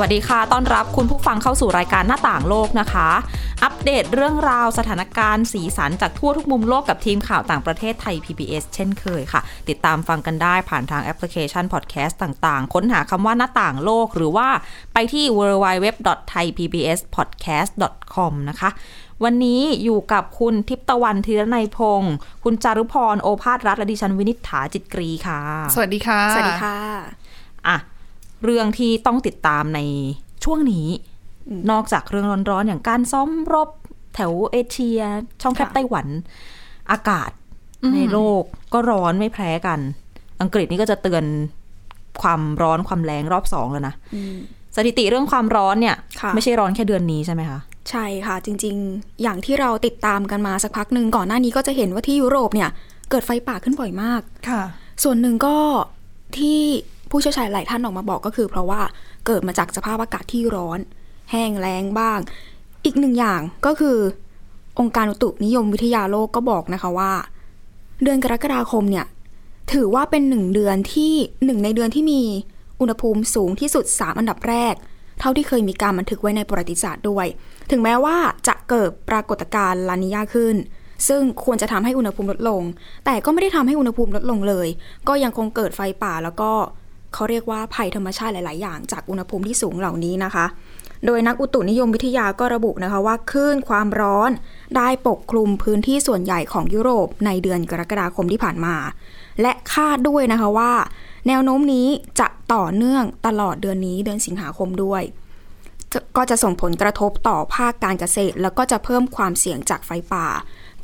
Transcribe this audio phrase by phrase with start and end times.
[0.00, 3.08] วัสดีค่ะ ต้อนรับคุณผู้ฟังเข้าสู่รายการหน้าต่างโลกนะคะ
[3.64, 14.48] อัปเดตเรื่องราวสถานการณ์สีสันจากทั่วทุกมุมโลกกับทีมข่าวต่างประเทศไทย PBS เช่นเคยค่ะ ติดตามฟังกันได้ผ่านทางแอปพลิเคชันพอดแคสต์ต่างๆ ค้นหาคำว่าหน้าต่างโลก หรือว่า
[14.92, 18.70] ไปที่ www.thaipbspodcast.com นะคะ
[19.24, 25.40] วันนี้อยู่กับคุณทิพย์ตะวันธีรนัยพงศ์คุณจารุพรโอภาสรัฐและดิฉันวินิษฐาจิตกรีค่ะ
[25.74, 26.76] สวัสดีค่ะ สวัสดีค่ะ
[27.68, 27.76] อะ
[28.44, 29.80] เรื่องที่ต้องติดตามใน
[30.44, 30.86] ช่วงนี้
[31.70, 33.68] นอกจากเรื่องร้อนๆ อย่างการซ้อมรบ
[34.14, 35.00] แถวเอเชีย
[35.42, 36.06] ช่องแคบค่ะไต้หวัน
[36.90, 37.30] อากาศ
[37.94, 39.80] ในโลกก็ร้อนไม่แพ้กัน
[40.40, 41.24] อังกฤษนี่ก็จะเตือน
[42.22, 43.94] ความร้อนความแรงรอบสองแล้วนะ
[44.76, 52.70] สถิติเรื่องความร้อนเนี่ยค่ะไม่ใช่ร้อนแค่เดือนนี้ใช่ไหมคะใช่ค่ะจริง ๆ อย่างที่เราติดตามกันมาสักพักหนึ่งก่อนหน้านี้ก็จะเห็นว่าที่ยุโรปเนี่ย
[53.10, 54.62] เกิดไฟป่าขึ้นบ่อยมากค่ะ
[55.02, 55.56] ส่วนหนึ่งก็
[56.38, 56.60] ที่
[57.10, 58.80] ผู้เชี่ยวชาญหลายท่านออกมาบอกก็คือ เพราะว่า
[59.26, 60.78] เกิดมาจากสภาพอากาศที่ร้อน
[61.30, 62.18] แห้งแล้งบ้าง
[62.84, 63.98] อีกหนึ่งอย่างก็คือ
[64.78, 67.12] องค์การอุตุนิยมวิทยาโลกก็บอกนะคะว่า
[68.02, 69.06] เดือนกรกฎาคมเนี่ย
[69.72, 71.12] ถือว่าเป็นหนึ่งเดือนที่
[71.44, 72.22] หนึ่งในเดือนที่มี
[72.80, 74.74] อุณหภูมิสูงที่สุด 3 อันดับแรก
[75.20, 77.26] เท่าที่เคยมีการบันทึกไว้ในประวัติศาสตร์ด้วย
[77.70, 80.56] ถึงแม้ว่าจะเกิดปรากฏการณ์ลานิยาขึ้น
[81.08, 82.62] ซึ่งควรจะทำให้อุณหภูมิลดลง
[83.04, 84.68] แต่ก็ไม่ได้ทำให้อุณหภูมิลดลงเลย
[85.08, 86.50] ก็ยังคงเกิดไฟป่าแล้วก็
[87.16, 90.46] เขาเรียกว่าภัยธรรมชาติหลาย ๆ อย่างจากอุณหภูมิที่สูงเหล่านี้นะคะ
[91.06, 94.30] โดยนักอุตุนิยมวิทยาก็ระบุนะคะว่าคลื่นความร้อน
[94.76, 98.76] ได้ปกคลุมพื้นที่ส่วนใหญ่ของยุโรปในเดือนกรกฎาคมที่ผ่านมา
[99.40, 100.72] และคาดด้วยนะคะว่า
[101.28, 101.88] แนวโน้มนี้
[102.20, 105.02] จะต่อเนื่องตลอดเดือนนี้เดือนสิงหาคมด้วย
[106.16, 110.26] ก็จะส่งผลกระทบต่อภาคการเกษตร แล้วก็จะเพิ่มความเสี่ยงจากไฟป่า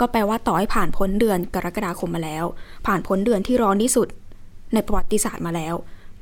[0.00, 2.44] ก็แปลว่าต่อให้ผ่านพ้นเดือนกรกฎาคมมาแล้ว
[2.86, 4.08] ผ่านพ้นเดือนที่ร้อนที่สุด
[4.74, 5.74] ในประวัติศาสตร์มาแล้ว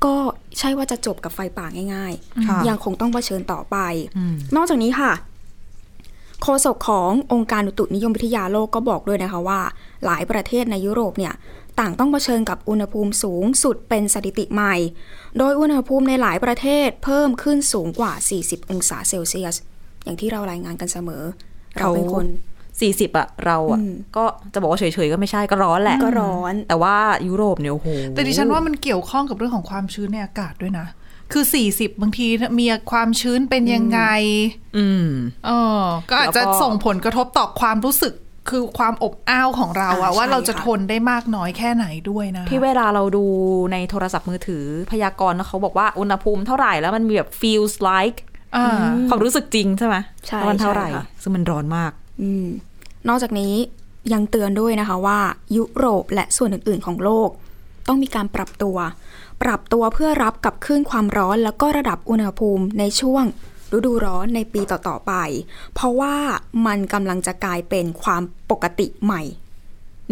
[0.04, 0.14] ก็
[0.58, 2.12] ใช่ว่าจะจบกับไฟป่าง่าย
[2.46, 3.76] ค่ะๆยังคงต้องเผชิญต่อไป
[4.56, 5.12] นอกจากนี้ค่ะ
[6.42, 9.60] โฆษกขององค์การอุตุนิยมวิทยาโลกก็บอกด้วยนะคะว่า
[10.04, 11.34] หลายประเทศในยุโรปเนี่ย
[11.80, 14.74] ต่างต้องเผชิญกับอุณหภูมิสูงสุดเป็นสถิติใหม่
[15.38, 18.12] โดยอุณหภูมิในหลายประเทศเพิ่มขึ้นสูงกว่า
[18.42, 19.56] 40 องศาเซลเซียส
[20.04, 21.24] อย่างที่เรารายงานกันเสมอ
[21.78, 22.26] เราเป็นคน
[22.80, 24.24] สี่สิบอะเราอะอืมก็
[24.54, 26.96] จะบอกว่าเฉยๆก็ไม่ใช่ก็ร้อนแหละก็ร้อน แต่ว่า
[27.28, 30.86] ยุโรปเนี่ยโอ้โหแต่ดิฉันว่ามันเกี่ยวข้องกับเรื่องของความชื้นในอากาศด้วยนะ
[31.32, 32.26] คือ40บางที
[32.60, 34.00] มีความชื้นเป็นยังไง
[34.76, 35.08] อืม
[35.46, 38.14] เออก็อาจจะแล้วก็ส่งผลกระทบต่อความรู้สึก
[38.50, 43.24] คือความอบอ้าวของเราอะอ่าว่าใช่เราจะค่ะทนได้มากน้อยแค่ไหนด้วยนะ ที่เวลาเราดู
[43.72, 48.18] ในโทรศัพท์มือถือพยากรณ์นะเขาบอกว่าอุณหภูมิเท่าไหร่แล้วมันมีแบบ feels like
[48.56, 48.66] อ่า
[49.08, 51.92] ความรู้สึกจริงใช่ไหมใช่ว่ามันเท่าไหร่ใช่ค่ะซึ่งมันร้อนมาก
[52.22, 52.47] อืม
[53.08, 53.54] นอกจากนี้
[54.12, 55.18] ยังเตือนด้วยนะคะว่า
[55.56, 57.30] ยุโรปและส่วนอื่น ๆ ของโลก
[57.88, 58.76] ต้องมีการปรับตัว
[59.42, 63.24] ปรับตัวเพื่อรับกับคลื่นความร้อน แล้วก็ระดับอุณหภูมิในช่วง
[63.76, 65.12] ฤดูร้อนในปีต่อ ๆ ไป
[65.74, 66.14] เพราะว่า
[66.66, 69.22] มันกำลังจะกลายเป็นความปกติใหม่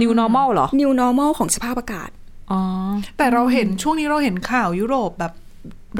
[0.01, 2.11] new normal เหรอ new normal ของสภาพอากาศ
[2.51, 2.61] อ๋อ
[3.17, 5.33] แต่เราเห็นช่วงนี้เราเห็นข่าวยุโรปแบบ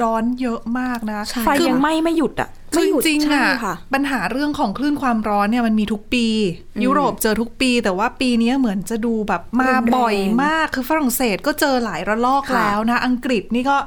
[0.01, 6.25] ร้อนเยอะมากนะใช่ไฟยังไหม่ไม่หยุดอะคือ ไม่หยุดจริงๆใช่อะค่ะปัญหาเรื่องของคลื่นความร้อนเนี่ยมันมีทุกปี
[6.85, 13.77] ยุโรปเจอทุกปี แต่ว่าปีนี้เหมือนจะดูแบบมารุนแรงบ่อยมากคือฝรั่งเศสก็เจอหลายระลอกค่ะแล้วนะ อังกฤษนี่ก็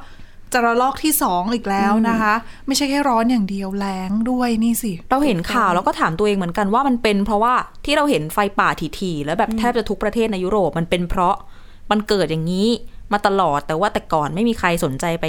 [0.53, 2.33] จะระลอกที่สองอีกแล้วนะคะ
[2.67, 7.53] ไม่ใช่แค่ร้อนอย่างเดียวแล้งด้วยนี่สิ เราเห็นข่าวแล้วก็ถามตัวเองเหมือนกันว่ามันเป็นเพราะว่า
[7.85, 8.69] ที่เราเห็นไฟป่า
[8.99, 11.35] ถี่ๆแล้วแบบแทบจะทุกประเทศในยุโรปมันเป็นเพราะ
[11.91, 12.69] มันเกิดอย่างนี้
[13.11, 15.25] มาตลอดแต่ว่าแต่ก่อนไม่มีใครสนใจไป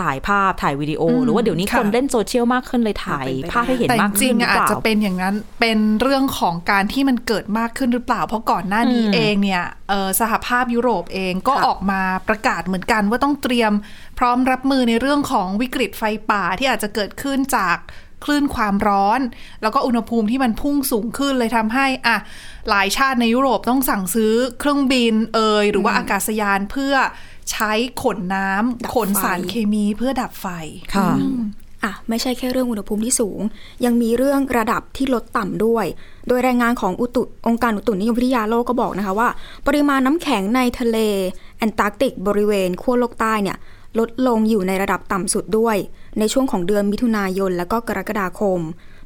[0.00, 13.72] ถ่ายภาพถ่ายวิดีโอ หรือว่าเดี๋ยวนี้ค่ะคนเล่นโซเชียลมากขึ้นเลยถ่ายเป็นไปได้ภาพให้เห็นแต่มากจริขึ้งนๆหรืออาจเปล่าจะเป็นอย่างนั้นเป็นเรื่องของการที่มันเกิดมากขึ้นหรือเปล่า เพราะก่อนหน้านี้อืมเองเนี่ยเอ่อสหภาพยุโรปเองก็ค่ะออกมาประกาศเหมือนกันว่าต้องเตรียม
[14.18, 17.76] พร้อมรับมือในเรื่องของวิกฤตไฟป่าที่อาจจะเกิดขึ้นจาก
[18.24, 19.20] คลื่นความร้อน
[19.62, 22.16] แล้วก็อุณหภูมิที่มันพุ่งสูงขึ้นเลยทำให้อะ
[22.70, 26.94] หลายชาติในยุโรปต้องสั่งซื้อเครื่องบินเอยหรือว่าอากาศยานเพื่อ
[27.50, 27.72] ใช้
[28.02, 30.46] ขนน้ำขนสารเคมีเพื่อดับไฟ
[30.94, 31.10] ค่ะ
[31.84, 33.40] อะไม่ใช่แค่เรื่องอุณหภูมิที่สูง
[33.84, 35.86] ยังมีเรื่องระดับที่ลดต่ำด้วย
[36.28, 39.28] โดยรายงานของอุตุองค์การอุตุนิยมวิทยาโลกก็บอกนะคะว่า
[39.66, 40.98] ปริมาณน้ำแข็งในทะเล
[41.58, 43.56] แอนตาร์กติกบริเวณขั้วโลกใต้เนี่ย
[43.98, 45.76] ลดลงอยู่ในระดับต่ำสุดด้วย
[46.18, 48.60] ในช่วงของเดือนมิถุนายน และก็กรกฎาคม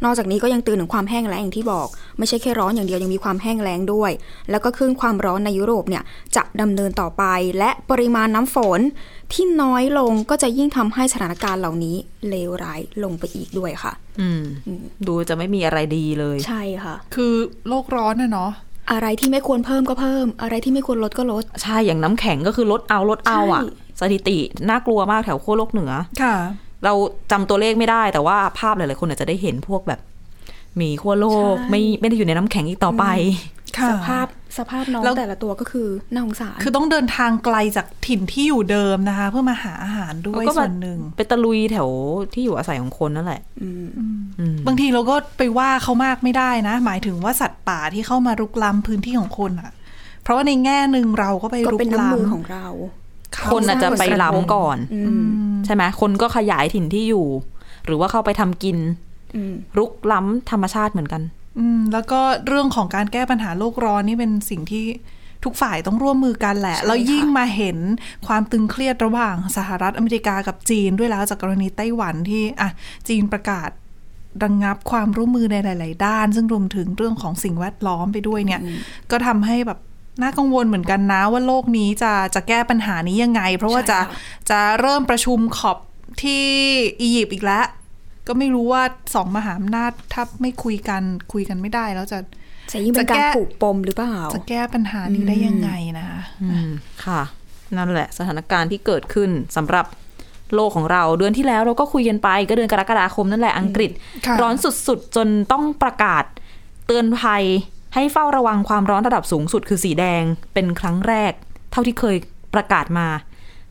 [0.05, 1.89] นอกจากนี้ก็ยังเตือนถึงความแห้งแล้งอย่างที่บอก
[2.19, 4.11] ไม่ใช่แค่ร้อนอย่างเดียวยังมีความแห้งแล้งด้วย
[4.51, 6.03] แล้วก็คลื่นความร้อนในยุโรปเนี่ย
[6.37, 7.25] จะดำเนินต่อไป
[7.59, 8.81] และปริมาณน้ำฝน
[9.33, 11.97] ที่น้อยลงก็จะยิ่งทำให้สถานการณ์เหล่านี้
[12.29, 14.43] เลวร้ายลงไปอีกด้วยค่ะ อืม
[15.07, 17.33] ดูจะไม่มีอะไรดีเลย ใช่ค่ะ คือ
[17.69, 18.51] โลกร้อนนะเนาะ
[18.93, 24.39] อะไรที่ไม่ควรเพิ่มก็เพิ่ม อะไรที่ไม่ควรลดก็ลด ใช่อย่างน้ำแข็งก็คือลดเอาลดเอาอะใช่สถิติ
[24.69, 26.37] น่ากลัวมากแถวขั้วโลกเหนือค่ะ
[26.85, 26.93] เรา
[27.31, 30.01] จำตัวเลขไม่ได้ แต่ว่าภาพหลายๆคนอาจจะได้เห็นพวกแบบ
[30.77, 33.05] หมีขั้วโลกใช่ไม่ไม่ได้อยู่ในน้ำแข็งอีกต่อไป
[33.79, 34.27] ค่ะสภาพ
[34.59, 41.89] สภาพน้องแล้วแต่ละตัวก็คือน่าสงสาร คือต้องเดินทางไกลจากถิ่นที่อยู่เดิมนะคะ เพื่อมาหาอาหารด้วยก็ส่มาวนหนึ่งไปตะลุยแถว
[42.35, 43.89] ที่อยู่อาศัยของคนนั่นแหละอืม
[44.39, 49.71] อืมบางทีเราก็ไปว่าเขามากไม่ได้นะ หมายถึงว่าสัตว์ป่าที่เข้ามารุกล้ำพื้นที่ของคนอะ
[50.23, 52.98] เพราะว่าในแง่หนึ่งเราก็ไปก็รุกเป็นน้ำมือล้ำของเราเขา
[53.53, 55.27] คนอาจจะไปล้ำก่อนอืม
[55.67, 57.27] ใช่ไหมคนก็ขยายถิ่นที่อยู่
[57.85, 58.79] หรือว่าเข้าไปทำกิน
[59.37, 61.23] อืมรุกล้ำธรรมชาติเหมือนกัน
[61.59, 64.85] อืมแล้วก็เรื่องของการแก้ปัญหาโลกร้อนนี่เป็นสิ่งที่
[65.45, 67.79] ทุกฝ่ายต้องร่วมมือกันแหละใช่แล้วยิ่งค่ะมาเห็น
[68.27, 72.71] ความตึงเครียดระหว่างสหรัฐอเมริกากับจีนด้วยแล้วจากกรณีไต้หวันที่อะ
[73.09, 73.71] จีนประกาศ
[74.43, 78.61] ระงงับความร่วมมือในหลาย ๆ ด้าน ซึ่งรวมถึงเรื่องของสิ่งแวดล้อมไปด้วยเนี่ย
[79.11, 79.79] ก็ทำให้แบบ
[80.23, 85.79] น่ากังวลเหมือนกันนะว่าโลกนี้จะจะแก้ปัญหานี้ยังไง เพราะว่าจะใช่ค่ะจะเริ่มประชุมขอบ
[86.23, 86.45] ที่
[87.01, 87.65] อียิปต์อีกแล้ว
[88.27, 88.83] ก็ไม่รู้ว่า
[89.15, 92.19] สองมหาอำนาจถ้าไม่คุยกันคุยกันไม่ได้แล้วจะ
[92.73, 96.71] จะยิ่งเป็นกาจะแก้รผูกปมหรือเปล่า จะแก้ปัญหานี้ได้ยังไงนะคะอืม
[97.05, 97.21] ค่ะ
[97.77, 99.87] นั่นแหละสถานการณ์ที่เกิดขึ้นสำหรับ
[100.55, 103.91] โลกของเราเดือนที่แล้วเราก็คุยกันไปก็เดือนกรกฎาคมนั่นแหละอังกฤษ
[104.27, 104.55] ค่ะร้อน
[104.87, 106.25] สุดๆ จนต้องประกาศ
[106.87, 107.45] เตือนภัย
[107.95, 110.23] ให้เฝ้าระวังความร้อนระดับสูงสุดคือสีแดง
[110.55, 111.33] เป็นครั้งแรก
[111.73, 112.17] เท่าที่เคย
[112.55, 113.07] ประกาศมา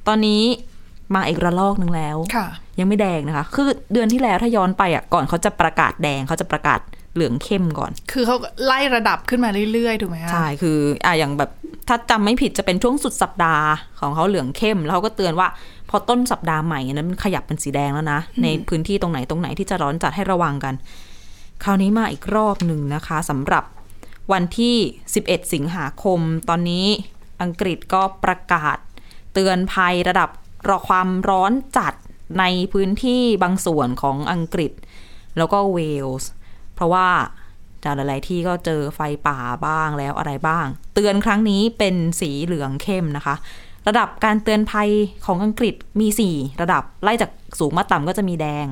[0.08, 0.42] ตอนนี้
[1.16, 2.48] มาอีกระลอกหนึ่งแล้วค่ะ
[2.80, 6.80] ยังไม่แดงนะคะ คือเดือนที่แล้วถ้าย้อนไปอะก่อนเขาจะประกาศแดงเขาจะประกาศ
[7.16, 8.36] เหลืองเข้มก่อน คือเขา
[8.66, 11.52] ไล่ระดับขึ้นมาเรื่อยๆถูกไหมคะใช่คืออะอย่างแบบ
[11.88, 13.66] ถ้าจำไม่ผิดจะเป็นช่วงสุดสัปดาห์
[14.00, 15.48] ของเขาเหลืองเข้ม แล้วเขาก็เตือนว่า
[15.90, 20.74] พอต้นสัปดาห์ใหม่นั้นมันขยับเป็นสีแดงแล้วนะ ในพื้นที่ตรงไหนตรงไหนที่จะร้อนจัดให้ระวังกัน
[21.64, 23.64] คราวนี้มาอีกรอบหนึ่งนะคะสำหรับ
[24.34, 24.76] วันที่
[25.14, 26.20] 11 สิงหาคม
[26.50, 26.88] ตอนนี้
[27.42, 28.78] อังกฤษก็ประกาศ
[29.34, 30.30] เตือนภัยระดับ
[30.68, 31.94] รอความร้อนจัด
[32.40, 32.44] ใน
[32.74, 34.72] พื้นที่บางส่วนของอังกฤษ
[35.38, 35.78] แล้วก็เว
[36.08, 36.30] ลส์
[36.76, 37.08] เพราะว่า
[37.84, 43.36] จากหลาย ๆ ที่ก็เจอไฟป่าบ้างแล้วอะไรบ้าง เตือนครั้งนี้เป็นสีเหลืองเข้มนะคะ
[43.88, 44.90] ระดับการเตือนภัย
[45.26, 48.66] ของอังกฤษมี 4 ระดับไล่จากสูงมาต่ำก็จะมีแดง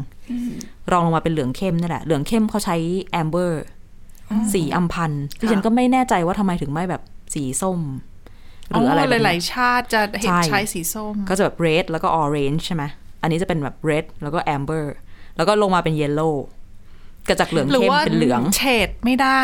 [0.92, 2.78] รองลงมาเป็นเหลืองเข้มนี่แหละ เหลืองเข้มเขาใช้
[3.12, 3.63] แอมเบอร์
[4.54, 7.01] สีอัมพันธ์ที่ฉันก็ไม่แน่ใจว่าทำไมถึงไม่แบบ
[7.33, 7.80] สีส้ม
[8.69, 12.83] หรืออะไรแบบหนี้ลาย ๆ ชาติจะเห็นใช่ใช้สีส้ม ก็จะแบบ red แล้วก็ orange ใช่ไหม
[13.22, 14.86] อันนี้จะเป็นแบบ red แล้วก็ amber
[15.38, 16.36] แล้วก็ลงมาเป็น yellow
[17.27, 19.42] ก็จากเหลืองหรือเข้มว่าเป็นเหลืองเฉดไม่ได้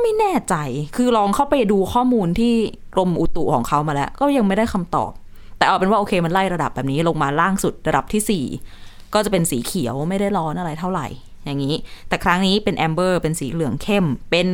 [0.00, 0.54] ไม่แน่ใจ
[0.96, 2.54] คือลองเข้าไปดูข้อมูลที่
[2.94, 5.10] กรมอุตุของเขามาแล้ว ก็ยังไม่ได้คำตอบ
[5.58, 11.06] แต่เอาเป็นว่าโอเคมันไล่ระดับแบบนี้ลงมาล่างสุดระดับที่4ก็จะเป็นสีเขียวไม่ได้ร้อนอะไรเท่าไหร่
[11.44, 11.74] อย่างนี้
[12.08, 14.48] แต่ครั้งนี้เป็นแอมเบอร์เป็นสีเหลืองเข้ม เป็น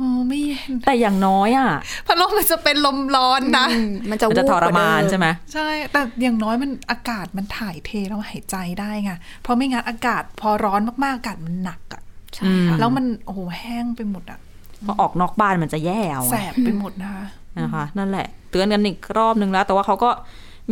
[0.00, 1.70] อ๋อไม่เย็นแต่อย่างน้อยอะ
[2.06, 9.12] พัดลมมันจะเป็นลมร้อนนะอืมมันจะมันจะวูบทกว่รมานเดิใช่ไหมใช่ แต่อย่างน้อยมันอากาศมันถ่ายเทแล้วหายใจได้ไง
[9.42, 12.02] เพราะไม่งั้นอากาศพอร้อนมากๆอากาศมันหนักอะ
[12.34, 14.38] ใช่ค่ะแล้วมันโอ้โหแห้งไปหมดอะ
[14.86, 17.24] พอออกนอกบ้านมันจะแย่เอาแสบไปหมดนะคะ
[17.58, 20.10] นะคะ นั่นแหละ เตือนกันอีกรอบนึงแล้ว แต่ว่าเขาก็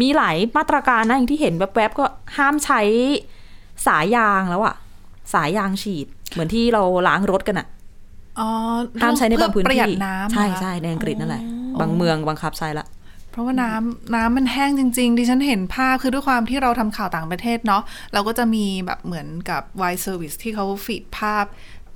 [0.01, 2.05] มีหลายมาตรการนะอย่างที่เห็นแวบๆก็
[2.37, 2.81] ห้ามใช้
[3.87, 4.75] สายยางแล้วอะ
[5.35, 7.67] สายยางฉีด เหมือนที่เราล้างรถกันอะ
[8.39, 8.49] อ๋อ
[9.03, 11.43] ห้ามใช้ในบางพื้นเพื่อประหยัที่ดน้ำใช่นะคะใช่ในอังกฤษนั่นแหละ
[11.81, 12.87] บางเมืองบังคับใช้ละ
[13.31, 19.63] เพราะว่าน้ำน้ำมันแห้งจริง ๆ ดิฉันเห็นภาพคือด้วยความที่เราทำข่าวต่างประเทศเนาะเราก็จะมีแบบเหมือนกับ
[19.93, 21.45] Y Service ที่เขาฟีดภาพ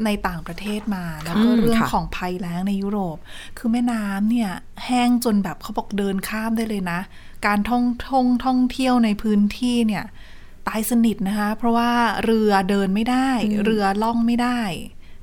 [0.05, 3.17] ในต่างประเทศมาแล้วก็อืมเรื่องค่ะของภัยแล้งในยุโรป
[3.59, 4.51] คือแม่น้ำเนี่ย
[4.87, 7.01] แห้งจนแบบเขาบอกเดินข้ามได้เลยนะ
[7.47, 10.05] การท่องท่องท่องเที่ยวในพื้นที่เนี่ย
[10.69, 11.91] ตายสนิทนะคะ เพราะว่า
[12.25, 13.31] เรือเดินไม่ได้
[13.65, 14.61] เรือล่องไม่ได้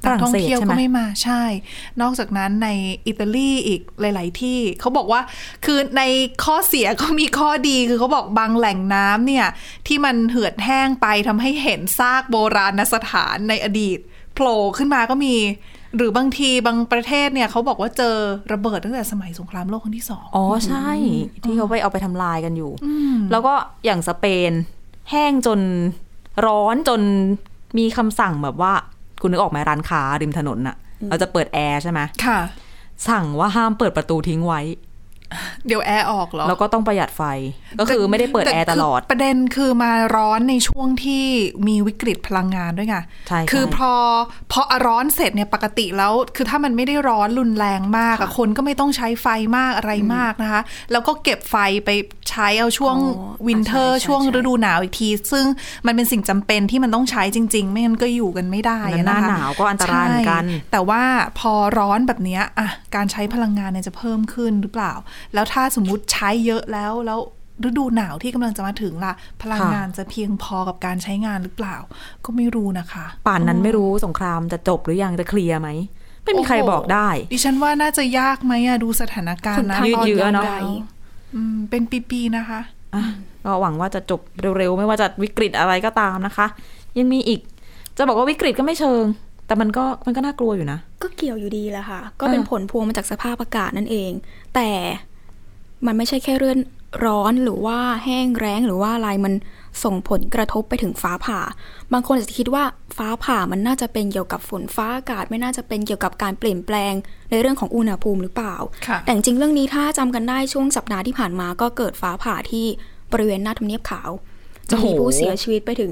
[0.04, 1.44] ฝรั่งนักท่องเศสเที่ยวใช่ไหมก็ไม่มาใช่
[2.02, 2.70] นอกจากนั้นใน
[3.08, 5.22] อิตาลีอีกหลาย ๆ ที่เขาบอกว่า
[5.66, 6.04] คือใน
[6.44, 9.48] ข้อเสียก็มีข้อดีคือเขาบอกบางแหล่งน้ำเนี่ย
[9.88, 14.00] ที่มันเหือดแห้งไปทำให้เห็นซากโบราณสถานในอดีต
[14.34, 15.36] โผล่ขึ้นมาก็มี
[15.98, 18.16] หรือบางทีบางประเทศเนี่ยเขาบอกว่าเจอ
[18.54, 20.90] ระเบิดตั้งแต่สมัยสงครามโลกครั้งที่สองอ๋อใช่
[21.44, 22.72] ที่เขาไปเอาไปทำลายกันอยู่
[23.32, 23.54] แล้วก็
[23.86, 24.52] อย่างสเปน
[25.12, 25.60] แห้งจน
[26.46, 27.02] ร้อนจน
[27.78, 28.74] มีคำสั่งแบบว่า
[29.22, 30.76] คุณนึกออกไหมร้านค้าริมถนนน่ะ
[31.10, 32.40] เราจะเปิดแอร์ใช่ไหมค่ะ
[33.10, 34.62] สั่งว่าห้ามเปิดประตูทิ้งไว้
[35.68, 37.22] เดี๋ยวแอร์ออกเหรอ แล้วก็ต้องประหยัดไฟ
[37.80, 41.26] ก็คือไม่ได้เปิดแอร์ตลอดคือประเด็นคือมาร้อนในช่วงที่
[41.68, 43.94] มีวิกฤตพลังงานด้วยไงใช่ใช่คือพอ
[44.52, 49.28] พอร้อนเสร็จเนี่ยปกติแล้ว คือถ้ามันไม่ได้ร้อนรุนแรงมากอะคนก็ไม่ต้องใช้ไฟ
[49.58, 51.56] มากอะไรมากนะคะ แล้วก็เก็บไฟ
[51.86, 51.90] ไป
[52.30, 55.46] ใช้เอาช่วงอ๋อวินเทอร์ใช่ใช่ช่วงใช่ฤดูหนาวอีกที ซึ่ง
[55.86, 61.04] มันเป็นสิ่งจำเป็นที่มันต้องใช้จริง ๆ ไม่งั้นก็อยู่กันไม่ได้แล้วอะหน้านะคะหนาวก็อันตรายเหมือนกันใช่แต่ว่า
[61.40, 64.94] พอร้อนแบบเนี้ยอะการใช้พลังงานเนี่ยจะเพิ่มขึ้นหรือเปล่า
[65.34, 67.20] แล้วถ้าสมมุติใช้เยอะแล้วแล้ว
[67.68, 71.76] ฤดูหนาวที่กำลังจะมาถึงล่ะ พลังงานจะเพียงพอกับการใช้งานหรือเปล่า
[72.26, 75.70] ก็ไม่รู้นะคะ ป่านนั้นไม่รู้สงครามจะจบหรือยังจะเคลียร์ไหม
[76.24, 80.70] ไม่มีใครโโหบอกได้ ดิฉันว่าน่าจะยากไหมอะดูสถานการณ์นะยืดตอนเยื้อเนอะแล้ว
[81.36, 82.60] อืมเป็นปีๆนะคะ
[82.96, 83.04] อะ
[83.44, 84.22] ก็หวังว่าจะจบ
[84.58, 86.48] เร็วๆ ไม่ว่าจะวิกฤตอะไรก็ตามนะคะ
[86.98, 87.40] ยังมีอีก
[87.98, 89.04] จะบอกว่าวิกฤตก็ไม่เชิง
[89.48, 94.12] แต่มันก็มันก็น่ากลัวอยู่นะ ก็เกี่ยวอยู่ดีแหละค่ะ ก็เป็นอ่าผลพวงมาจากสภาพอากาศนั่นเอง
[94.56, 94.70] แต่
[95.86, 96.58] มันไม่ใช่แค่เรื่อง
[97.06, 99.34] ร้อนหรือว่าแห้งแล้งหรือว่าอะไรมัน
[99.84, 101.40] ส่งผลกระทบไปถึงฟ้าผ่า
[101.94, 102.64] บางคนอาจจะคิดว่า
[102.98, 106.94] ฟ้าผ่ามันน่าจะเป็นเกี่ยวกับฝนฟ้าอากาศ ไม่น่าจะเป็นเกี่ยวกับการเปลี่ยนแปลง
[107.30, 108.56] ในเรื่องของอุณหภูมิหรือเปล่า
[108.88, 112.66] ค่ะแต่จริงๆเรื่องนี้ถ้าจำกันได้ช่วงสัปดาห์ที่ผ่านมาก็เกิดฟ้าผ่าที่
[113.12, 114.10] บริเวณหน้าทำเนียบขาว
[114.70, 115.92] จะมีโอ้โหผู้เสียชีวิตไปถึง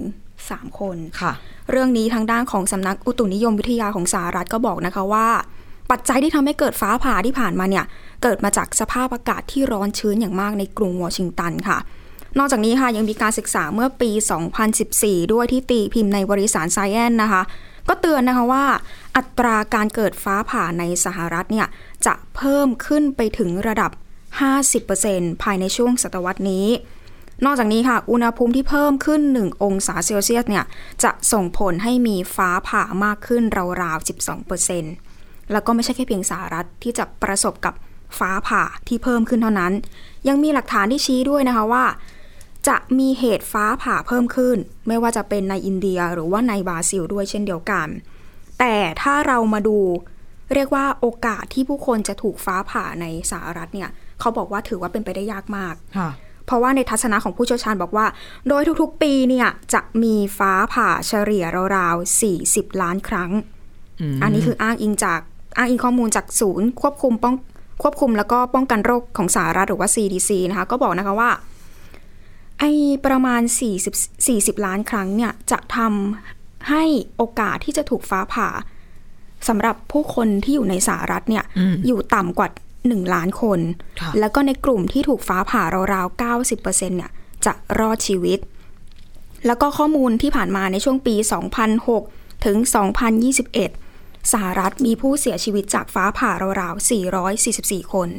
[0.49, 1.33] สามคนค่ะ
[1.69, 5.27] เรื่องนี้ทางด้านของสำนักอุตุนิยมวิทยาของสหรัฐก็บอกนะคะว่า
[5.91, 7.85] ปัจจัยที่ทำให้เกิดฟ้าผ่าที่ผ่านมาเนี่ย
[8.23, 11.77] เกิดมาจากสภาพอากาศที่ร้อนชื้นอย่างมากในกรุงวอชิงตันค่ะ
[12.37, 14.11] นอกจากนี้ค่ะยังมีการศึกษาเมื่อปี
[14.71, 17.41] 2014 ด้วยที่ตีพิมพ์ในบริษัทไซแอนนะคะ
[17.87, 18.65] ก็เตือนนะคะว่า
[19.17, 21.67] อัตราการเกิดฟ้าผ่าในสหรัฐเนี่ย
[22.05, 23.91] จะเพิ่มขึ้นไปถึงระดับ
[24.71, 26.67] 50%ภายในช่วงศตวรรษนี้
[27.45, 30.65] นอกจากนี้ค่ะ อุณหภูมิที่เพิ่มขึ้น 1 องศาเซลเซียสเนี่ย
[31.03, 33.43] จะส่งผลให้มีฟ้าผ่ามากขึ้น
[33.81, 34.07] ราวๆ
[34.73, 37.73] 12%แล้วก็ไม่ใช่แค่เพียงสหรัฐที่จะประสบกับ
[38.19, 39.73] ฟ้าผ่าที่เพิ่มขึ้นเท่านั้น
[40.27, 41.85] ยังมีหลักฐานที่ชี้ด้วยนะคะว่า
[42.67, 47.87] จะมีเหตุฟ้าผ่าเพิ่มขึ้น ไม่ว่าจะเป็นในอินเดียหรือว่าในบราซิลด้วยเช่นเดียวกัน
[48.59, 49.77] แต่ถ้าเรามาดู
[50.53, 56.09] เรียกว่าโอกาสที่ผู้คนจะถูกฟ้าผ่าในสหรัฐเนี่ย เขาบอกว่าถือว่าเป็นไปได้ยากมากค่ะ
[56.45, 58.05] เพราะว่าในทัศนะของผู้เชี่ยวชาญบอกว่า
[58.47, 61.43] โดยทุกๆ ปีเนี่ยจะมีฟ้าผ่าเฉลี่ย
[61.75, 63.31] ราวๆ40 ล้านครั้ง
[64.23, 65.21] อันนี้คืออ้างอิงจาก
[65.57, 67.35] อ้างอิงข้อมูลจากศูนย์ ควบคุมป้อง
[67.81, 71.31] ควบคุมแล้วก็ป้องกันโรคของสหรัฐหรือว่า CDC นะคะ ก็บอกนะคะว่า
[72.59, 72.63] ไอ
[73.05, 73.41] ประมาณ
[73.83, 76.83] 40 40 ล้านครั้งเนี่ยจะทำให้
[77.17, 78.49] โอกาสที่จะถูกฟ้าผ่า
[79.47, 82.47] สำหรับผู้คนที่อยู่ในสหรัฐเนี่ยอืมอยู่ต่ำกว่า
[82.91, 83.59] 1 ล้านคน
[84.01, 85.63] ค่ะแล้วก็ในกลุ่มที่ถูกฟ้าผ่า
[85.93, 87.11] ราวๆ 90%เนี่ย
[87.45, 88.39] จะรอดชีวิต
[89.45, 91.15] แล้วก็ข้อมูลที่ผ่านมาในช่วงปี
[91.79, 92.57] 2006 ถึง
[93.25, 96.89] 2021 สหรัฐมีผู้เสียชีวิตจากฟ้าผ่าราวๆ
[97.39, 98.09] 444 คน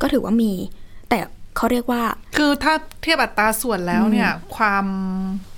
[0.00, 0.52] ก็ถือว่ามี
[1.10, 1.18] แต่
[1.56, 2.02] เขาเรียกว่า
[2.36, 4.84] คือถ้าเทียบอัตราส่วนแล้วเนี่ย ความ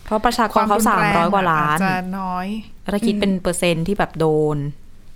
[0.05, 2.47] เพราะประชากรเขารุนสามแงร้อยกว่าล้านอจจะน้อย
[2.95, 4.57] ถ้าคิดเป็นเปอร์เซ็นต์ที่แบบโดน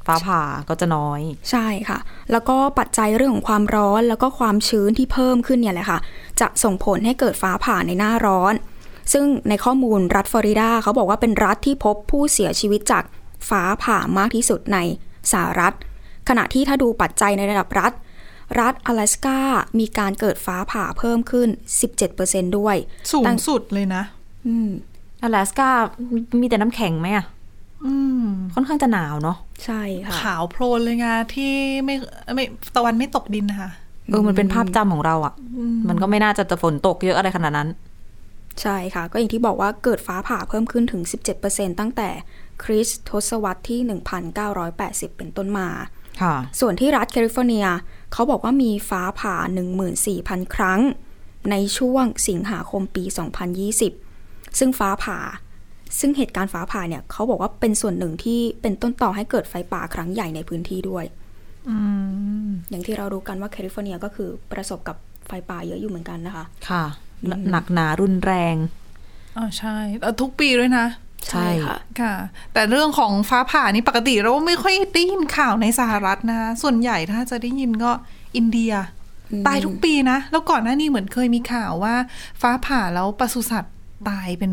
[0.07, 1.21] ฟ้าผ่าก็จะน้อย
[1.51, 1.99] ใช่ค่ะ
[2.33, 5.99] แล้วก็ปัจจัยเรื่องของความร้อนแล้วก็ความชื้นที่เพิ่มขึ้นเนี่ยแหละค่ะ
[6.41, 8.55] จะส่งผลให้เกิดฟ้าผ่าในหน้าร้อน
[9.13, 13.05] ซึ่งในข้อมูลรัฐฟลอริดาเขาบอกว่าเป็นรัฐที่พบผู้เสียชีวิตจาก
[13.49, 14.79] ฟ้าผ่ามากที่สุดใน
[15.33, 15.75] สหรัฐ
[16.29, 17.93] ขณะที่ถ้าดูปัจจัยในระดับรัฐ
[18.61, 19.39] รัฐ阿拉สกา
[19.79, 21.49] มีการเกิดฟ้าผ่าเพิ่มขึ้น
[22.03, 22.77] 17%ด้วย
[23.13, 24.03] สูงตั้งสุดเลยนะ
[24.47, 24.71] อืม
[25.23, 25.69] อลาสกา
[26.41, 27.36] มีแต่น้ำแข็งไหมอะอืม
[28.55, 31.52] ค่อนข้างจะหนาวเนาะใช่ค่ะขาวโพลนเลยไงที่
[31.85, 31.95] ไม่
[32.35, 32.45] ไม่
[32.76, 33.71] ตะวันไม่ตกดินนะคะ
[34.11, 37.69] เออมันเป็นภาพจำของเราอะ่ะอืมมันก็ไม่น่าจะจะฝนตกเยอะอะไรขนาดนั้น
[38.62, 41.02] ใช่ค่ะ ก็อย่างที่บอกว่าเกิดฟ้าผ่าเพิ่มขึ้นถึง
[41.40, 42.09] 17%ตั้งแต่
[42.62, 43.81] คริสต์ทศวรรษที่
[44.49, 45.69] 1980 เป็นต้นมา
[46.23, 47.66] ค่ะส่วนที่รัฐแคลิฟอร์เนีย
[48.12, 49.35] เขาบอกว่ามีฟ้าผ่า
[49.95, 50.81] 14,000 ครั้ง
[51.50, 53.05] ในช่วงสิงหาคมปี
[53.81, 55.19] 2020 ซึ่งฟ้าผ่า
[55.99, 61.05] ซึ่งเหตุการณ์ฟ้าผ่าเนี่ยเขาบอกว่าเป็นส่วนหนึ่งที่เป็นต้นต่อให้เกิดไฟป่าครั้งใหญ่ในพื้นที่ด้วย
[61.69, 61.76] อื
[62.47, 66.85] มอย่างที่เรารู้กันว่าแคลิฟอร์เนียก็คือประสบกับไฟป่าเยอะอยู่เหมือนกันนะคะ ค่ะ
[67.50, 68.57] หนักหนารุนแรง
[69.37, 70.87] อ๋อใช่แล้วทุกปีด้วยนะ
[71.31, 72.14] ใช่ค่ะค่ะ
[72.52, 77.90] แต่เรื่องของฟ้าผ่านี่ปกติเราไม่ค่อยได้ยินข่าวในสหรัฐนะส่วนใหญ่ถ้าจะได้ยินก็
[78.37, 78.73] อินเดีย
[79.31, 81.95] อืมตายทุกปีนะ แล้วก่อนหน้านี้เหมือนเคยมีข่าวว่า
[82.40, 83.75] ฟ้าผ่าแล้วปศุสัตว์
[84.09, 84.52] ตายเป็น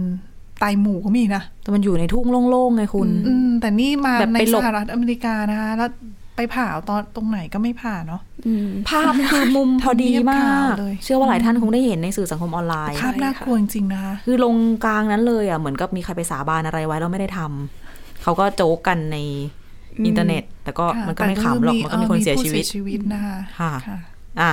[0.64, 5.90] ตายหมู่ก็มีนะ แต่มันอยู่ในทุ่งโล่งๆไงคุณ อืมแต่นี่มาแบบในไปหลสบหรัฐอเมริกานะคะ แล้ว
[6.36, 14.56] ไปผ่าตอนตรงไหนก็ไม่ผ่าเนาะอืมภาพคือมุมพอดีมาทำเนียบข่าวกเลยเชื่อว่าหลายท่านคงได้เห็นในสื่อสังคมออนไลน์ภาพน่ากลัวจริงๆนะคะ คือลง
[14.86, 19.18] กลางนั้นเลยอะเหมือนกับมีใครไปสาบานอะไรไว้แล้วไม่ได้ทำเขาก็โจกกันใน
[20.06, 23.98] อินเทอร์เน็ต แต่ก็ค่ะมันก็ไม่ขำหรอกมันก็มีคนเสียชีวิตผู้ชีวิตนะคะค่ะค่ะ
[24.42, 24.52] อะ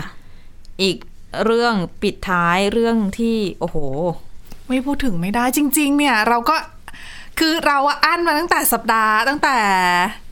[0.83, 0.97] อีก
[1.45, 3.77] เรื่องปิดท้ายเรื่องที่โอ้โห
[4.71, 6.57] ไม่พูดถึงไม่ได้จริง ๆ เนี่ย เราก็
[7.39, 9.57] คือเราอะอั้นมาตั้งแต่สัปดาห์ตั้งแต่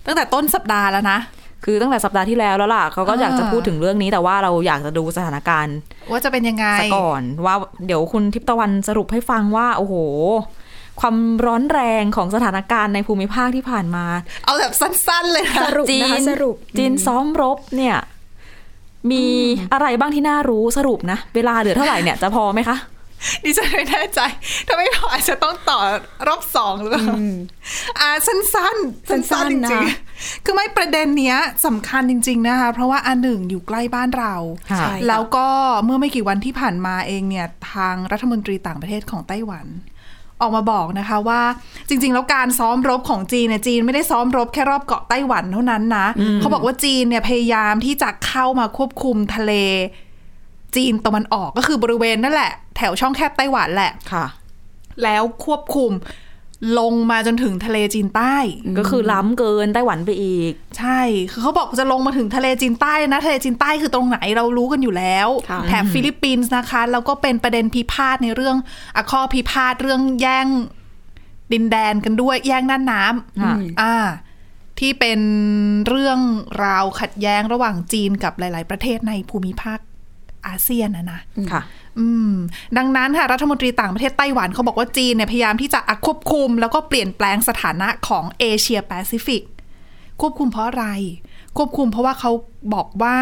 [0.06, 1.18] ตั้งแต่ต้นสัปดาห์แล้วนะ
[1.64, 5.76] คือตั้งแต่สัปดาห์ที่แล้วแล้วล่ะเขาก็อยากจะอ่าพูดถึงเรื่องนี้แต่ว่าเราอยากจะดูสถานการณ์
[6.10, 7.54] ว่าจะเป็นยังไงซะก่อนว่า
[7.86, 9.94] เดี๋ยวคุณทิพย์ตะวันสรุปให้ฟังว่า โอ้โห
[11.00, 11.16] ความ
[11.46, 14.04] ร้อนแรงของสถานการณ์ในภูมิภาคที่ผ่านมา
[14.44, 17.96] เอาแบบสั้น ๆ เลยสนะรุปจีนะคะนสรุปจีนซ้อมรบเนี่ย
[19.10, 19.24] มี
[19.72, 22.76] อะไรบ้างที่น่ารู้สรุปนะ เวลาเหลือเท่าไหร่เนี่ยจะพอไหมคะ
[23.44, 24.20] ดิฉันไม่แน่ใจ
[24.66, 25.80] ถ้าไม่พออาจจะต้องต่อ
[26.28, 27.06] รอบสองหรือเปล่า
[27.98, 34.34] อ่าสั้นๆ สั้นสั้นๆจๆนะริงๆ คือไม่ประเด็นเนี้ยสำคัญจริง ๆ นะคะ เพราะว่าอันหนึ่งอยู่ใกล้บ้านเรา
[34.70, 35.46] ค่ะใช่ค่ะแล้วก็
[35.84, 39.68] เมื่อไม่กี่วันที่ผ่านมาเองเนี่ย ทางรัฐมนตรีต่างประเทศของไต้หวัน
[40.40, 41.42] ออกมาบอกนะคะว่า
[41.88, 46.06] จริง ๆ แล้วการซ้อมรบของจีนเนี่ยจีนไม่ได้ซ้อมรบแค่รอบเกาะไต้หวันเท่านั้นนะ
[46.40, 49.52] เขาบอกว่าจีนเนี่ยพยายามที่จะเข้ามาควบคุมทะเล
[50.76, 54.26] จีนตะวันออกก็คือบริเวณนั่นแหละ แถวช่องแคบไต้หวันแหละค่ะ
[55.02, 55.92] แล้วควบคุม
[56.78, 58.36] ลงมาจนถึงทะเลจีนใต้
[58.78, 61.00] ก็คือล้ำเกินไต้หวันไปอีก ใช่
[61.30, 68.56] คือเขาบอกจะลงมาถึงทะเลจีนใต้นะทะเลจีนใต้คือตรงไหนเรารู้กันอยู่แล้วค่ะแถบฟิลิปปินส์นะคะแล้วก็เป็นประเด็นพิพาทในเรื่อง
[68.96, 70.46] อะข้อพิพาทเรื่องแย่ง
[71.52, 73.02] ดินแดนกันด้วยแย่งน่านน้
[73.42, 73.94] ค่ะำอ่า
[74.78, 75.20] ที่เป็น
[75.88, 76.18] เรื่อง
[76.64, 79.78] ราวขัดแย้งระหว่างจีนกับหลาย ๆ ประเทศในภูมิภาค
[80.46, 81.20] อาเซียนนะนะ
[81.52, 81.62] ค่ะ
[81.98, 82.32] อืม
[82.76, 89.42] ดังนั้นค่ะรัฐมนตรีต่างประเทศไต้หวันเขาบอกว่าจีนเนี่ยพยายามที่จะอะควบคุม แล้วก็เปลี่ยนแปลงสถานะของเอเชียแปซิฟิก
[90.20, 90.86] ควบคุมเพราะอะไร
[91.56, 92.30] ควบคุมเพราะว่าเขา
[92.74, 93.16] บอกว่า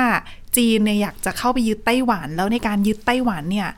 [0.57, 3.70] จีนเนี่ยอยากจะเข้าไปยึดไต้หวัน แล้วในการยึดไต้หวันเนี่ย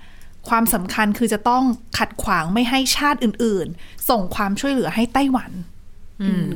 [0.48, 1.64] ความสำคัญคือจะต้อง
[1.98, 5.50] ขัดขวางไม่ให้ชาติอื่น ๆ ส่งความช่วยเหลือให้ไต้หวัน
[6.22, 6.46] อืม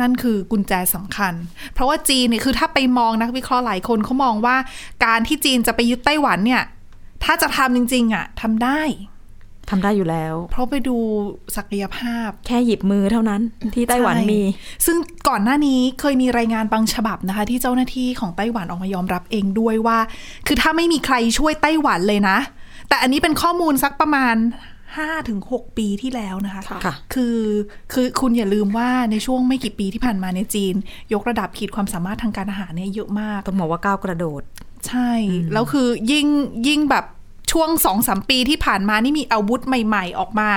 [0.00, 1.34] นั่นคือกุญแจสำคัญ
[1.74, 4.56] เพราะว่าจีนเนี่ยคือถ้าไปมองนักวิเคราะห์หลายคนเขามองว่า
[5.04, 6.62] การที่จีนจะไปยึดไต้หวันเนี่ย
[7.24, 8.80] ถ้าจะทำจริง ๆอะทำได้
[9.70, 10.96] ทำได้อยู่แล้ว เพราะไปดู
[11.56, 13.40] ศักยภาพ แค่หยิบมือเท่านั้น
[13.74, 14.42] ที่ไต้หวันใช่มี
[14.86, 14.96] ซึ่ง
[15.28, 19.98] ก่อนหน้านี้เคยมีรายงานบางฉบับนะคะ ที่เจ้าหน้าที่ของไต้หวันออกมายอมรับเองด้วยว่า
[20.46, 22.38] คือถ้าไม่มีใครช่วยไต้หวันเลยนะ
[22.88, 24.34] แต่อันนี้เป็นข้อมูลสักประมาณ
[25.00, 27.38] 5ถึง6ปีที่แล้วนะคะค่ะค่ะคือ
[27.92, 30.74] คือคุณอย่าลืมว่าในช่วงไม่กี่ปีที่ผ่านมาในจีน
[31.12, 34.42] ยกระดับขีดความสามารถทางการอาหารเนี่ยเยอะมาก ต้องบอกว่าก้าวกระโดด
[34.88, 35.10] ใช่
[35.52, 36.26] แล้วคือยิ่ง
[36.68, 37.06] ยิ่งแบบ
[37.52, 40.48] ช่วงสองสามปีที่ผ่านมานี่มีอาวุธใหม่ ๆ ออกมา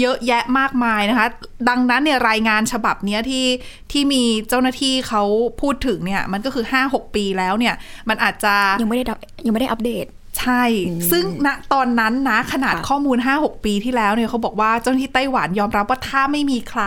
[0.00, 1.26] เยอะแยะมากมายนะคะ
[1.68, 3.46] ดังนั้นเนี่ยรายงานฉบับเนี้ยที่
[3.92, 5.22] ที่มีเจ้าหน้าที่เขา
[5.60, 7.74] พูดถึงเนี่ยมันก็คือ 5-6 ปีแล้วเนี่ย
[8.08, 10.64] มันอาจจะยังไม่ได้ดับยังไม่ได้อัปเดตใช่
[11.10, 16.84] ซึ่งณตอนนั้นนะ ขนาดค่ะข้อมูล 5-6 ปีที่แล้วเนี่ยเขาบอกว่าเจ้าหน้าที่ไต้หวันยอมรับว่าถ้าไม่มีใคร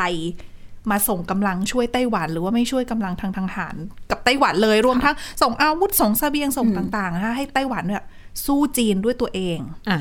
[0.92, 3.76] มาส่งกำลังช่วยไต้หวัน หรือว่าไม่ช่วยกำลังทางทางทหาร
[4.12, 8.04] กับไต้หวันเลยรวมทั้งส่งอาวุธส่งเสบียงส่งต่างๆนะคะให้ไต้หวันเนี่ย
[8.46, 9.58] สู้จีนด้วยตัวเอง
[9.90, 10.00] อะ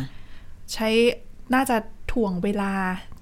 [0.73, 0.88] ใช้
[1.55, 1.77] น่าจะ
[2.12, 2.73] ถ่วงเวลา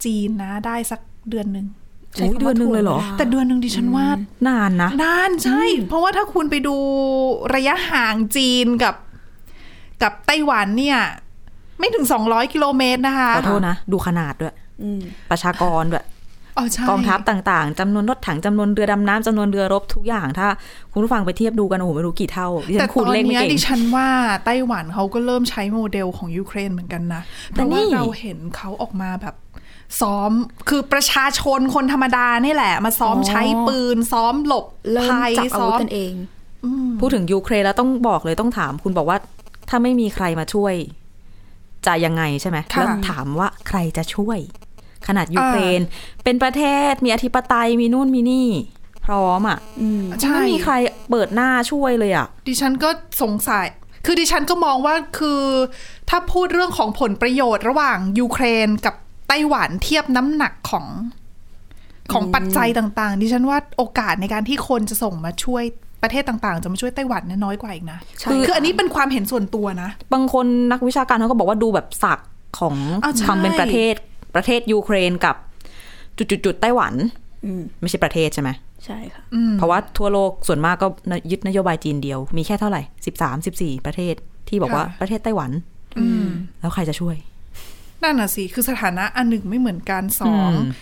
[0.05, 1.67] จีนนะ ได้สักเดือนหนึ่ง
[2.15, 4.07] โอ้ยเดือนหนึ่งเลยเหรอ แต่เดือนหนึ่งดิฉันว่า
[4.49, 6.77] นานนะ นานใช่ เพราะว่าถ้าคุณไปดู
[7.55, 8.95] ระยะห่างจีนกับ
[10.05, 10.99] กับไต้หวันเนี่ย
[11.79, 16.05] ไม่ถึง200กิโลเมตรนะคะขอโทษนะ ดูขนาดด้วยอืมประชากรด้วย
[16.57, 20.49] อ๋อใช่กองทัพต่างๆจำนวนรถถังจำนวนเรือดำน้ำจำนวนเรือรบทุกอย่างถ้า
[20.93, 24.09] คุณผู้ฟังไปเทียบดูกันโอ้โหไม่รู้กี่เท่าดิฉัแต่นตคูณอนเลขไม่เนี้ยเก่งดิฉันว่า
[24.45, 29.35] ไต้หวันเขาก็เริ่มใช้โมเดลของยูเครนเหมือนกันนะเพแต่ราะนี่ว่าเราเห็นเขาออกมาแบบ
[30.01, 30.31] ซ้อม
[30.69, 36.13] คือประชาชนคนธรรมดานี่แหละ มาซ้อมอ๋อใช้ปืน ซ้อมหลบเริ่มภัยจับอาซ้วุอธมกันเอง
[37.01, 39.19] พูดถึงยูเครนแล้วต้องบอกเลยต้องถาม คุณบอกว่า
[39.69, 40.75] ถ้าไม่มีใครมาช่วย
[41.87, 44.39] จะยังไงใช่ไหมค่ะแล้วถามว่าใครจะช่วย
[45.07, 45.81] ขนาดยูเครน
[46.25, 48.49] เป็นประเทศมีอธิปไตยมีนู่นมีนี่
[49.07, 50.75] พร้อมอะอืมใช่ไม่มีใคร
[51.11, 52.91] เปิดหน้าช่วยเลยอะ ดิฉันก็
[53.23, 53.67] สงสัย
[54.07, 55.43] คือดิฉันก็มองว่าคือ
[56.09, 58.95] ถ้าพูดเรื่องของผลประโยชน์ระหว่างยูเครนกับ
[59.29, 60.87] ไต้หวันเทียบน้ำหนักของ
[62.13, 65.63] ของปัจจัยต่างๆ ดิฉันว่าโอกาสในการที่คนจะส่งมาช่วย
[66.03, 73.95] ประเทศต่างๆ จะมาช่วยไต้หวันเนี่ยน้อยกว่าอีกนะใช่คือค่ะคืออันนี้เป็นความเห็นส่วนตัวนะ บางคนนักวิชาการเขาก็บอกว่าดูแบบศักดิ์ของอ้าวใช่ความเป็นประเทศ
[74.37, 75.37] ประเทศยูเครนกับ
[76.19, 76.95] จุดๆๆไต้หวัน
[77.45, 78.51] อืมไม่ใช่ประเทศใช่ไหม
[78.85, 79.23] ใช่ค่ะ
[79.59, 80.87] เพราะว่าทั่วโลกส่วนมากก็
[81.31, 84.15] ยึดนโยบายจีนเดียว มีแค่เท่าไหร่สิบสามสิบสี่ประเทศ
[84.49, 85.51] ที่บอกว่าค่ะประเทศไต้หวัน
[85.99, 86.27] อืม
[86.61, 87.17] แล้วใครจะช่วย
[88.03, 90.73] นั่นน่ะสิ คือสถานะอันหนึ่งไม่เหมือนกันสองอืมอืม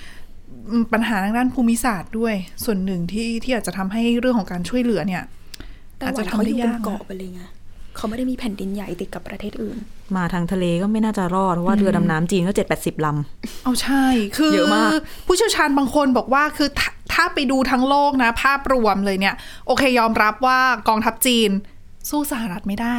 [0.92, 2.34] ปัญหาทางด้านภูมิศาสตร์ด้วย
[2.64, 5.22] ส่วนหนึ่งที่ที่อาจจะทำให้เรื่องของการช่วยเหลือเนี่ย
[5.96, 7.42] แต่อาจว่าจะเขาทำได้อยู่เป็ยานกเกาะไปเลยไง
[7.96, 9.76] เขาไม่ได้มีแผ่นดินใหญ่ติดกับประเทศอื่น
[10.16, 13.06] มาทางทะเลก็ไม่น่าจะรอดเพราะว่าเรือดำน้ำจีนก็เจ็ดแปดสิบล
[13.64, 14.04] เอาใช่
[14.36, 14.90] คือเยอะมาก
[15.26, 19.34] ผู้เชี่ยวชาญบางคนบอกว่าคือถ้าถ้าไปดูทั้งโลกนะ ภาพรวมเลยเนี่ย
[19.66, 21.50] โอเคยอมรับว่ากองทัพจีน
[22.10, 22.96] สู้สหรัฐไม่ได้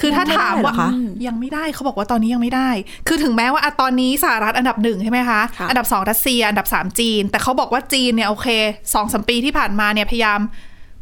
[0.00, 2.70] คือถ้าถามว่ายังไม่ได้เหรอคะยังไม่ได้เขาบอกว่าตอนนี้ยังไม่ได้
[3.08, 8.48] คือถึงแม้ว่าอะตอนนี้สหรัฐอันดับหนึ่งใช่ไหมคะค่ะอันดับสองรัสเซีย อันดับสามจีน แต่เขาบอกว่าจีนเนี่ยโอเค
[8.94, 10.40] สองสมปีที่ผ่านมาเนี่ยพยายาม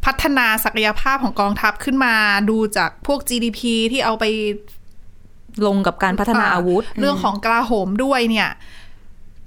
[0.04, 2.14] พัฒนาศักยภาพของกองทัพขึ้นมา
[2.50, 3.60] ดูจากพวก GDP
[3.92, 8.48] ที่เอาไปำลงกับการพัฒนาอาวุธ เรื่องของกลาโหมด้วยเนี่ย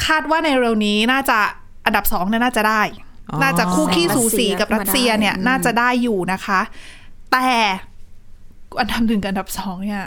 [0.06, 1.40] คาดว่าในเร็วนี้น่าจะ
[1.86, 2.82] อันดับสองเนี่ยน่าจะได้
[3.30, 6.60] อ๋อน่าจะคู่ขี้สูสีกับรัรัสสเซีเซียยเนี่ยอืมน่าจะได้อยู่นะคะ
[7.32, 7.50] แต่
[8.80, 10.04] อันดับหนึ่งกับอันดับสองเนี่ย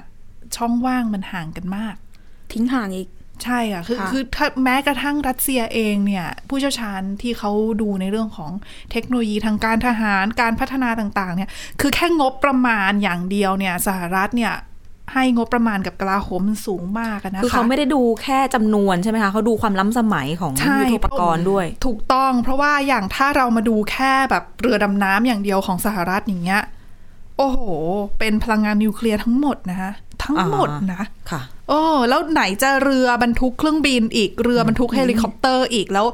[0.57, 1.95] ช่องว่างมันห่างกันมาก
[2.53, 3.09] ทิ้งห่างอีก
[3.45, 7.51] ใช่อะ คือค่ะคือถ้าแม้กระทั่งรัสเซียเองเนี่ย ผู้เชี่ยวชาญที่เขา
[7.83, 8.53] ดูในเรื่องของ
[8.91, 11.51] เทคโนโลยีทางการทหารการพัฒนาต่าง ๆ เนี่ย
[11.81, 14.55] คือแค่งบประมาณอย่างเดียวเนี่ยสหรัฐเนี่ย
[15.15, 26.63] ให้งบประมาณกับกลาโหมมันสูงมากอะนะคะคือเขาไม่ได้ดูแค่จำนวนใช่ไหมคะเขาดูความล้ำสมัยของใช่ยุทโธปกรณ์ด้วย ถูกต้อง เพราะว่าอย่างถ้าเรามาดูแค่แบบเรือดำน้ำอย่างเดียวของสหรัฐอย่างเงี้ย
[27.39, 27.61] โอ้โห
[28.19, 29.93] เป็นพลังงานนิวเคลียร์ทั้งหมดนะคะ
[30.25, 36.07] ทั้งหมดนะค่ะ โอ้แล้วไหนจะเรือบรรทุกเครื่องบินอีกเรือบรรทุกเฮลิคอปเตอร์อีกแล้ว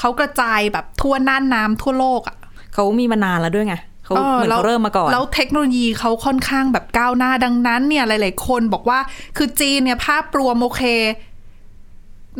[0.00, 2.36] เขากระจายแบบทั่วน่านน้ำทั่วโลกอะ่ะ
[2.74, 8.98] เขามีมานานแล้วด้วยไงเขาเออเหมือนแล้วเขาเริ่มมาก่อน แล้วเทคโนโลยีเขาค่อนข้างแบบก้าวหน้าดังนั้นเนี่ยหลาย ๆ คนบอกว่า
[9.36, 10.82] คือจีนเนี่ยภาพรวมโอเค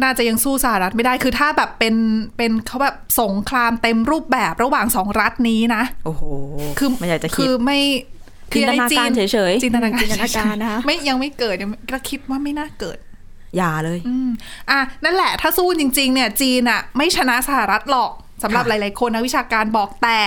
[0.02, 1.94] น่าจะยังสู้สหรัฐไม่ได้คือถ้าแบบเป็น
[2.36, 6.22] เป็นเขาแบบสงครามเต็มรูปแบบระหว่างสองรัฐนี้นะ โอ้โห
[6.78, 7.78] คือไม่อยากจะคิคืดอไม่
[8.54, 14.30] จินตนาการคือเฉยจินตนาการจินตนาการนะคะไม่ยังไม่เกิดยังไม่ก็คิดว่าไม่น่าเกิดๆอย่าเลยอืม
[14.70, 18.12] อะนั่นแหละถ้าสู้จริง ๆ เนี่ย จีนอะ ไม่ชนะสหรัฐหรอก
[18.42, 20.18] สำหรับค่ะหลายๆคนนักวิชาการบอกแต่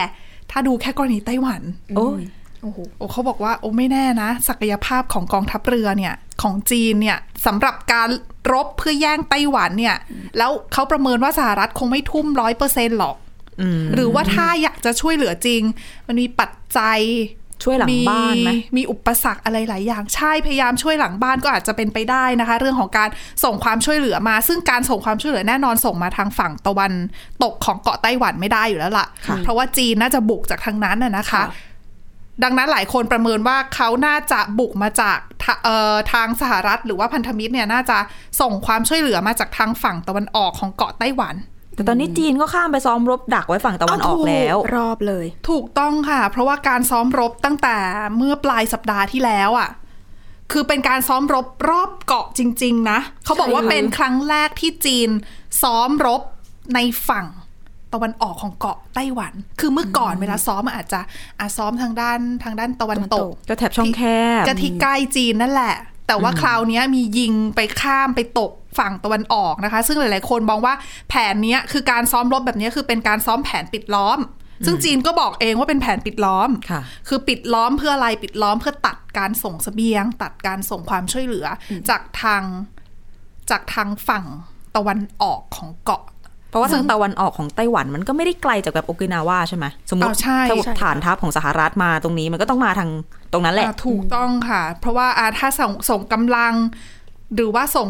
[0.52, 1.62] ถ้าดูแค่กรณีไต้หวัน
[1.98, 2.22] โอ้ย
[2.62, 8.10] โอ้โหโอ้เขาบอกว่าโอ้ไม่แน่นะ ศักยภาพของกองทัพเรือเนี่ย ของจีนเนี่ยสำหรับการ
[8.54, 9.98] รบเพื่อแย่งไต้หวันเนี่ย
[10.38, 13.16] แล้วเขาประเมินว่าสหรัฐคงไม่ทุ่มร้อยเปอร์เซ็นหรอก
[13.62, 15.62] อืมหรือว่าถ้าอยากจะช่วยเหลือจริง
[16.08, 17.00] มันมีปัจจัย
[17.64, 23.10] ช่วยหลังบ้านไหมมีอุปสรรคอะไรหลายอย่าง ใช่พยายามช่วยหลังบ้านก็อาจจะเป็นไปได้นะคะ เรื่องของการ
[23.44, 26.94] ส่งความช่วยเหลือมา ซึ่งการส่งความช่วยเหลือแน่นอนส่งมาทางฝั่งตะวัน
[27.44, 31.46] ตกของเกาะไต้หวันไม่ได้อยู่แล้วล่ะค่ะ เพราะว่าจีนน่าจะบุกจากทางนั้นน่ะนะคะค่ะ
[32.44, 37.98] ดังนั้นหลายคนประเมินว่าเขาน่าจะบุกมาจากทะเอ่อทางสหรัฐ หรือว่าพันธมิตรเนี่ยน่าจะ
[38.42, 41.36] ส่งความช่วยเหลือมาจากทางฝั่งตะวันออกของเกาะไต้หวัน
[41.76, 47.78] แต่ตอนนี้จีนก็ข้ามไปซ้อมรบดักไว้ฝั่งตะวันออกเอาถูกแล้ว รอบเลย ถูกต้องค่ะ เพราะว่าการซ้อมรบตั้งแต่
[48.18, 49.70] เมื่อปลายสัปดาห์ที่แล้วอะ
[50.52, 55.10] คือเป็นการซ้อมรบรอบเกาะจริง ๆ นะเขาบอกว่าใช่เป็นครั้งแรกที่จีน
[55.62, 56.22] ซ้อมรบ
[56.76, 57.28] ในฝั่ง
[57.94, 61.02] ตะวันออกของเกาะไต้หวัน คือเมื่อก่อนเวลาซ้อมมันอาจจะ
[61.40, 64.02] อาซ้อมทางด้านทางด้านตะวันตกก็แถบช่องแค
[64.42, 65.76] บก็ที่ใกล้จีนนั่นแหละ
[66.08, 70.74] แต่ว่าคราวเนี้ยมียิงไปข้ามไปตก ฝั่งตะวันออกนะคะ ซึ่งหลาย ๆ คนมองว่า
[71.10, 74.20] แผนเนี้ยคือการซ้อมรบแบบเนี้ยคือเป็นการซ้อมแผนปิดล้อม
[74.66, 82.44] ซึ่งจีนก็บอกเองว่าเป็นแผนปิดล้อมค่ะคือปิดล้อมเพื่ออะไรปิดล้อมเพื่อตัดการส่งเสบียง ตัดการส่งความช่วยเหลืออจากทาง
[83.50, 84.26] จากทางฝั่ง
[84.76, 86.04] ตะวันออกของเกาะ
[86.50, 92.90] เพราะว่าทางตะวันออกของไต้หวันมันก็ไม่ได้ไกลจากแบบโอกินาวาใช่ไหมสมมติอ้าวใช่ถ้าใช่ฐานทัพของสหรัฐมาตรงนี้มันก็ต้องมาทาง
[93.34, 96.54] ตรงนั้นแหละอ่าถูกต้องค่ะ เพราะว่าอ่าถ้าส่งส่งกำลัง
[97.36, 97.90] หรือว่าส่ง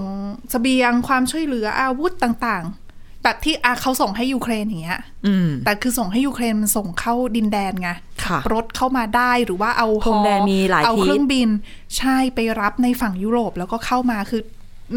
[0.51, 7.89] เสบียงความช่วยเหลืออาวุธต่างๆ แบบที่อาเขาส่งให้ยูเครนอย่างเงี้ยอืมแต่คือส่งให้ยูเครนมันส่งเข้าดินแดนไง
[8.25, 11.49] ค่ะรถเข้ามาได้หรือว่าเอาพรมแดนมีหลายเอาทิศเครื่องบิน
[11.97, 14.41] ใช่ไปรับในฝั่งยุโรปแล้วก็เข้ามาคือ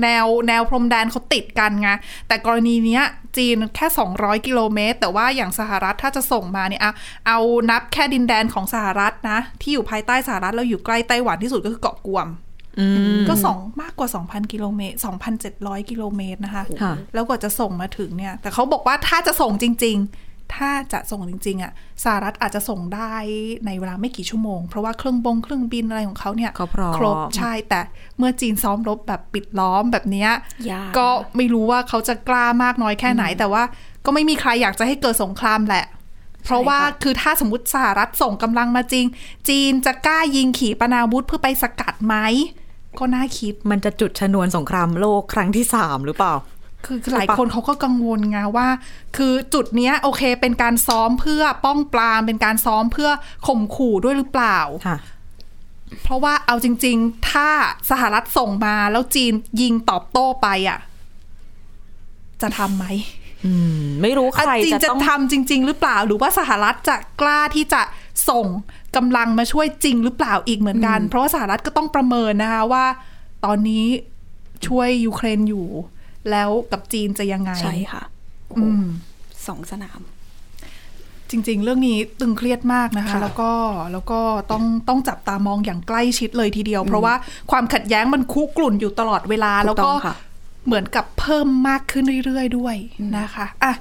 [0.02, 1.88] แนวแนวพรมแดนเขาติดกันไง
[2.28, 3.04] แต่กรณีเนี้ย
[3.36, 6.92] จีนแค่ 200 กิโลเมตร แต่ว่าอย่างสหรัฐถ้าจะส่งมาเนี่ยเอา
[7.26, 7.38] เอา
[7.70, 12.47] นับแค่ดินแดนของสหรัฐนะ ที่อยู่ภายใต้สหรัฐแล้วอยู่ใกล้ไต้หวันที่สุดก็คือเกาะกวมอืม
[13.28, 14.96] ก็สองมากกว่า 2,000กิโลเมตร
[15.42, 21.72] 2,700 กิโลเมตรนะคะค่ะแล้วกว่าจะส่งมาถึงเนี่ย แต่เขาบอกว่าถ้าจะส่งจริง ๆ ถ้าจะส่งจริง ๆอะ
[22.04, 23.14] สหรัฐอาจจะส่งได้
[23.66, 27.80] ในเวลาไม่กี่ชั่วโมง เพราะว่าเครื่องบงเครื่องบินอะไรของเขาเนี่ยเขาพร้อมครบใช่แต่
[28.18, 30.30] เมื่อจีนซ้อมรบแบบปิดล้อมแบบเนี้ย
[30.70, 33.62] ยากก็ไม่รู้ว่าเขาจะกล้ามากน้อยแค่ไหน แต่ว่า
[34.04, 35.86] ก็ไม่มีใครอยากจะให้เกิดสงครามแหละ
[36.44, 39.04] เพราะว่าคือถ้าสมมติสหรัฐส่งกำลังมาจริง
[39.48, 42.16] จีนจะกล้ายิงขีปนาวุธเพื่อไปสกัดไหม
[42.98, 46.34] ก็น่าคิดมันจะจุดชนวนสงครามโลกครั้งที่สามหรือเปล่า
[46.86, 48.68] คือหลายคนเขาก็กังวลไงว่า
[49.16, 53.10] คือจุดเนี้ยโอเค เป็นการซ้อมเพื่อป้องปรามเป็นการซ้อมเพื่อ
[53.46, 54.98] ข่มขู่ด้วยหรือเปล่าค่ะ
[56.02, 57.48] เพราะว่าเอาจริง ๆ ถ้า
[57.90, 60.78] สหรัฐส่งมาแล้วจีนยิงตอบโต้ไปอะ
[62.42, 62.86] จะทำไหม
[63.46, 67.80] อืมไม่รู้ใครอะจีนจะจะต้องทำจริง ๆ หรือเปล่า หรือว่าสหรัฐจะกล้าที่จะ
[68.28, 68.46] ส่ง
[68.96, 72.84] กำลังมาช่วยจริงหรือเปล่าอีกเหมือนกัน เพราะว่าสหรัฐก็ต้องประเมินนะคะว่า
[73.44, 73.84] ตอนนี้
[74.66, 75.66] ช่วยยูเครนอยู่
[76.30, 78.02] แล้วกับจีนจะยังไง ใช่ค่ะ
[78.58, 78.84] อืม
[79.46, 80.00] สองสนาม
[81.30, 83.52] จริง ๆ เรื่องนี้ตึงเครียดมากนะคะค่ะแล้วก็
[83.92, 84.20] แล้วก็
[84.52, 87.14] ต้องต้องจับตามองอย่างใกล้ชิดเลยทีเดียว เพราะว่า
[87.50, 90.16] ความขัดแย้งมันคุกรุ่นอยู่ตลอดเวลาถูกแล้วก็ต้องค่ะ
[90.66, 92.76] เหมือนกับเพิ่มมากขึ้นเรื่อย ๆ ด้วย
[93.18, 93.74] นะคะอะ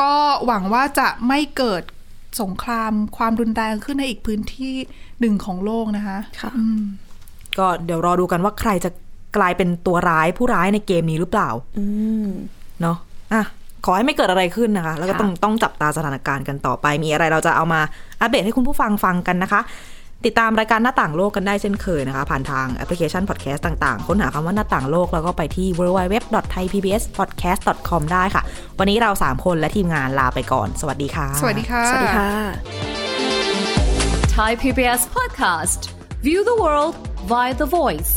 [0.00, 0.12] ก็
[0.46, 1.82] หวังว่าจะไม่เกิด
[2.42, 4.74] สงครามความรุนแรงขึ้นในอีกพื้นที่
[5.20, 6.80] หนึ่งของโลกนะคะค่ะอืม
[7.58, 8.90] ก็เดี๋ยวรอดูกันว่าใครจะ
[9.36, 11.84] กลายเป็นตัวร้ายผู้ร้ายในเกมนี้หรือเปล่าอื
[12.26, 12.28] ม
[12.80, 12.96] เนาะ
[13.32, 13.42] อะ
[13.84, 17.80] ขอให้ไม่เกิดอะไรขึ้นนะคะ แล้วก็ค่ะต้องต้องจับตาสถานการณ์กันต่อไป มีอะไรเราจะเอามา
[18.20, 19.60] อัปเดตให้คุณผู้ฟังฟังกันนะคะ
[20.26, 28.42] ติดตามรายการหน้าต่างโลกกันได้เช่นเคยนะคะ ผ่านทางแอปพลิเคชันพอดแคสต์ต่างๆ ค้นหาคำว่าหน้าต่างโลกแล้วก็ไปที่ www.thaipbspodcast.com ได้ค่ะ
[28.78, 32.30] วันนี้เรา 3 คนและทีมงานลาไปก่อน สวัสดีค่ะ สวัสดีค่ะ สวัสดีค่ะ
[34.36, 35.80] Thai PBS podcast.
[36.26, 36.94] View the world
[37.32, 38.12] via the voice.